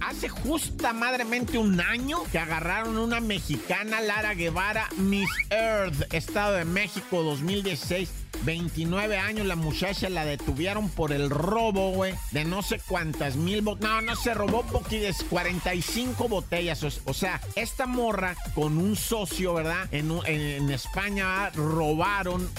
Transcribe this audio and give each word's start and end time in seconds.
hace 0.01 0.29
justa 0.29 0.93
madremente 0.93 1.57
un 1.57 1.79
año 1.79 2.23
que 2.31 2.39
agarraron 2.39 2.97
una 2.97 3.19
mexicana, 3.19 4.01
Lara 4.01 4.33
Guevara, 4.33 4.87
Miss 4.97 5.29
Earth, 5.49 6.13
Estado 6.13 6.53
de 6.53 6.65
México 6.65 7.23
2016 7.23 8.22
29 8.43 9.17
años 9.17 9.47
la 9.47 9.55
muchacha 9.55 10.09
la 10.09 10.25
detuvieron 10.25 10.89
por 10.89 11.11
el 11.11 11.29
robo, 11.29 11.91
güey, 11.91 12.13
de 12.31 12.45
no 12.45 12.61
sé 12.61 12.79
cuántas 12.87 13.35
mil 13.35 13.61
botellas. 13.61 13.89
No, 13.89 14.01
no 14.01 14.15
se 14.15 14.33
robó 14.33 14.63
poquides, 14.63 15.23
45 15.29 16.27
botellas. 16.27 16.83
O, 17.05 17.13
sea, 17.13 17.41
esta 17.55 17.85
morra 17.85 18.35
con 18.53 18.77
un 18.77 18.95
socio, 18.95 19.53
¿verdad? 19.53 19.87
En, 19.91 20.11
en, 20.25 20.69
España 20.71 21.49
robaron 21.51 22.49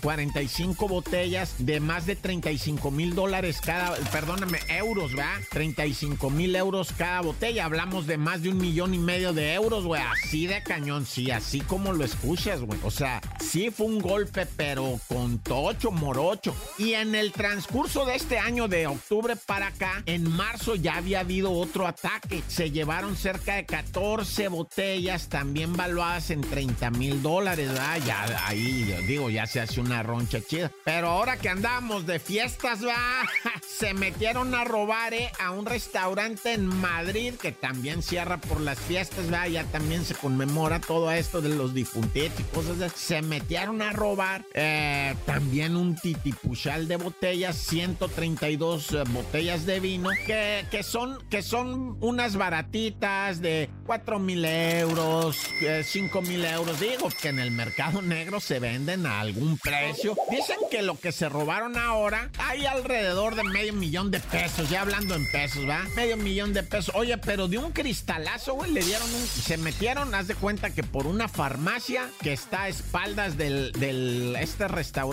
45 0.00 0.84
uh, 0.84 0.88
botellas 0.88 1.54
de 1.58 1.80
más 1.80 2.06
de 2.06 2.16
35 2.16 2.90
mil 2.90 3.14
dólares 3.14 3.60
cada, 3.60 3.94
perdóname, 4.10 4.58
euros, 4.68 5.14
¿verdad? 5.14 5.40
35 5.50 6.30
mil 6.30 6.56
euros 6.56 6.92
cada 6.96 7.20
botella. 7.20 7.64
Hablamos 7.64 8.06
de 8.06 8.18
más 8.18 8.42
de 8.42 8.50
un 8.50 8.58
millón 8.58 8.94
y 8.94 8.98
medio 8.98 9.32
de 9.32 9.54
euros, 9.54 9.84
güey. 9.84 10.02
Así 10.02 10.46
de 10.46 10.62
cañón, 10.62 11.06
sí, 11.06 11.30
así 11.30 11.60
como 11.60 11.92
lo 11.92 12.04
escuchas, 12.04 12.60
güey. 12.62 12.78
O 12.82 12.90
sea, 12.90 13.20
sí 13.40 13.70
fue 13.70 13.86
un 13.86 13.98
golpe, 13.98 14.46
pero 14.56 14.98
con 15.08 15.27
tocho, 15.36 15.90
morocho. 15.90 16.56
Y 16.78 16.94
en 16.94 17.14
el 17.14 17.32
transcurso 17.32 18.06
de 18.06 18.14
este 18.14 18.38
año, 18.38 18.68
de 18.68 18.86
octubre 18.86 19.36
para 19.36 19.66
acá, 19.66 20.02
en 20.06 20.30
marzo 20.30 20.74
ya 20.74 20.96
había 20.96 21.20
habido 21.20 21.52
otro 21.52 21.86
ataque. 21.86 22.42
Se 22.48 22.70
llevaron 22.70 23.16
cerca 23.16 23.56
de 23.56 23.66
14 23.66 24.48
botellas, 24.48 25.28
también 25.28 25.76
valuadas 25.76 26.30
en 26.30 26.40
30 26.40 26.90
mil 26.92 27.22
dólares, 27.22 27.70
Ya 28.06 28.46
ahí, 28.46 28.84
digo, 29.06 29.28
ya 29.28 29.46
se 29.46 29.60
hace 29.60 29.80
una 29.80 30.02
roncha 30.02 30.40
chida. 30.40 30.72
Pero 30.84 31.08
ahora 31.08 31.36
que 31.36 31.50
andamos 31.50 32.06
de 32.06 32.18
fiestas, 32.18 32.84
va, 32.84 32.96
se 33.68 33.92
metieron 33.92 34.54
a 34.54 34.64
robar 34.64 35.12
eh, 35.14 35.30
a 35.38 35.50
un 35.50 35.66
restaurante 35.66 36.52
en 36.52 36.66
Madrid 36.66 37.34
que 37.34 37.52
también 37.52 38.02
cierra 38.02 38.38
por 38.38 38.60
las 38.60 38.78
fiestas, 38.78 39.32
va, 39.32 39.46
ya 39.48 39.64
también 39.64 40.04
se 40.04 40.14
conmemora 40.14 40.80
todo 40.80 41.10
esto 41.10 41.40
de 41.40 41.50
los 41.50 41.74
difuntitos 41.74 42.40
y 42.40 42.42
cosas. 42.44 42.92
Se 42.92 43.22
metieron 43.22 43.82
a 43.82 43.92
robar. 43.92 44.44
Eh, 44.54 45.14
también 45.26 45.76
un 45.76 45.96
titipuchal 45.96 46.88
de 46.88 46.96
botellas, 46.96 47.56
132 47.56 48.92
eh, 48.92 49.04
botellas 49.08 49.66
de 49.66 49.80
vino, 49.80 50.10
que, 50.26 50.64
que, 50.70 50.82
son, 50.82 51.18
que 51.28 51.42
son 51.42 51.96
unas 52.00 52.36
baratitas 52.36 53.40
de 53.40 53.68
4 53.86 54.18
mil 54.18 54.44
euros, 54.44 55.36
5 55.84 56.22
mil 56.22 56.44
euros. 56.44 56.80
Digo 56.80 57.08
que 57.20 57.28
en 57.28 57.38
el 57.38 57.50
mercado 57.50 58.02
negro 58.02 58.40
se 58.40 58.58
venden 58.58 59.06
a 59.06 59.20
algún 59.20 59.58
precio. 59.58 60.16
Dicen 60.30 60.58
que 60.70 60.82
lo 60.82 60.98
que 60.98 61.12
se 61.12 61.28
robaron 61.28 61.76
ahora 61.76 62.30
hay 62.38 62.66
alrededor 62.66 63.34
de 63.34 63.44
medio 63.44 63.72
millón 63.72 64.10
de 64.10 64.20
pesos, 64.20 64.70
ya 64.70 64.82
hablando 64.82 65.14
en 65.14 65.30
pesos, 65.30 65.68
¿va? 65.68 65.84
Medio 65.96 66.16
millón 66.16 66.52
de 66.52 66.62
pesos. 66.62 66.94
Oye, 66.94 67.18
pero 67.18 67.48
de 67.48 67.58
un 67.58 67.72
cristalazo, 67.72 68.54
güey, 68.54 68.72
le 68.72 68.82
dieron 68.82 69.08
un... 69.12 69.26
Se 69.26 69.56
metieron, 69.56 70.14
haz 70.14 70.28
de 70.28 70.34
cuenta 70.34 70.70
que 70.70 70.82
por 70.82 71.06
una 71.06 71.28
farmacia 71.28 72.08
que 72.20 72.32
está 72.32 72.62
a 72.62 72.68
espaldas 72.68 73.36
del, 73.36 73.72
del 73.72 74.36
este 74.36 74.68
restaurante 74.68 75.07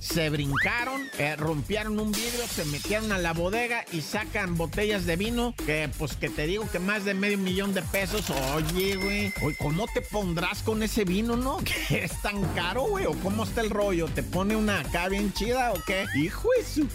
se 0.00 0.30
brincaron, 0.30 1.08
eh, 1.18 1.36
rompieron 1.36 2.00
un 2.00 2.10
vidrio, 2.10 2.46
se 2.48 2.64
metieron 2.64 3.12
a 3.12 3.18
la 3.18 3.32
bodega 3.32 3.84
y 3.92 4.00
sacan 4.00 4.56
botellas 4.56 5.06
de 5.06 5.14
vino 5.16 5.54
que 5.64 5.88
pues 5.96 6.16
que 6.16 6.28
te 6.28 6.46
digo 6.46 6.68
que 6.70 6.80
más 6.80 7.04
de 7.04 7.14
medio 7.14 7.38
millón 7.38 7.72
de 7.72 7.82
pesos. 7.82 8.30
Oye, 8.54 8.96
güey, 8.96 9.32
¿cómo 9.58 9.86
te 9.94 10.00
pondrás 10.02 10.62
con 10.62 10.82
ese 10.82 11.04
vino, 11.04 11.36
no? 11.36 11.58
¿Que 11.88 12.04
es 12.04 12.20
tan 12.20 12.42
caro, 12.54 12.82
güey? 12.82 13.06
¿O 13.06 13.12
cómo 13.22 13.44
está 13.44 13.60
el 13.60 13.70
rollo? 13.70 14.06
¿Te 14.06 14.22
pone 14.22 14.56
una 14.56 14.80
acá 14.80 15.08
bien 15.08 15.32
chida 15.32 15.72
o 15.72 15.76
qué? 15.86 16.06
Hijo 16.16 16.48
de 16.56 16.64
su... 16.64 16.88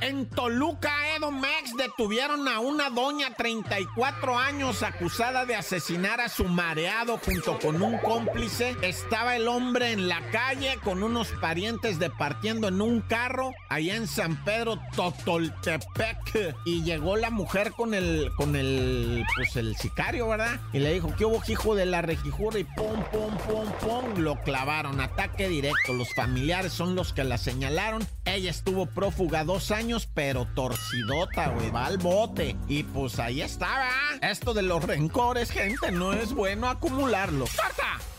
En 0.00 0.26
Toluca, 0.26 0.92
Edomex 1.16 1.76
detuvieron 1.76 2.48
a 2.48 2.58
una 2.58 2.90
doña 2.90 3.34
34 3.34 4.36
años 4.36 4.82
acusada 4.82 5.46
de 5.46 5.54
asesinar 5.54 6.20
a 6.20 6.28
su 6.28 6.44
mareado 6.44 7.18
junto 7.18 7.58
con 7.60 7.80
un 7.80 7.98
cómplice. 7.98 8.76
Estaba 8.82 9.36
el 9.36 9.46
hombre 9.46 9.92
en 9.92 10.08
la 10.08 10.20
calle 10.30 10.61
con 10.82 11.02
unos 11.02 11.28
parientes 11.40 11.98
departiendo 11.98 12.68
en 12.68 12.80
un 12.80 13.00
carro 13.00 13.52
allá 13.68 13.96
en 13.96 14.06
San 14.06 14.42
Pedro 14.44 14.78
Totoltepec 14.94 16.56
y 16.64 16.82
llegó 16.84 17.16
la 17.16 17.30
mujer 17.30 17.72
con 17.72 17.94
el 17.94 18.30
con 18.36 18.54
el 18.54 19.24
pues 19.34 19.56
el 19.56 19.76
sicario, 19.76 20.28
¿verdad? 20.28 20.60
Y 20.72 20.78
le 20.78 20.92
dijo, 20.92 21.12
"¿Qué 21.16 21.24
hubo, 21.24 21.42
hijo 21.48 21.74
de 21.74 21.86
la 21.86 22.00
rejijura?" 22.02 22.60
y 22.60 22.64
pum 22.64 23.02
pum 23.10 23.36
pum 23.38 23.72
pum 23.80 24.22
lo 24.22 24.40
clavaron, 24.42 25.00
ataque 25.00 25.48
directo. 25.48 25.94
Los 25.94 26.14
familiares 26.14 26.72
son 26.72 26.94
los 26.94 27.12
que 27.12 27.24
la 27.24 27.38
señalaron. 27.38 28.06
Ella 28.24 28.50
estuvo 28.50 28.86
prófuga 28.86 29.44
dos 29.44 29.70
años, 29.72 30.08
pero 30.14 30.46
torcidota, 30.54 31.48
güey, 31.48 31.70
va 31.70 31.86
al 31.86 31.98
bote. 31.98 32.56
Y 32.68 32.84
pues 32.84 33.18
ahí 33.18 33.42
estaba. 33.42 33.90
Esto 34.20 34.54
de 34.54 34.62
los 34.62 34.84
rencores, 34.84 35.50
gente, 35.50 35.90
no 35.90 36.12
es 36.12 36.32
bueno 36.32 36.68
acumularlo. 36.68 37.46
¡Corta! 37.56 38.11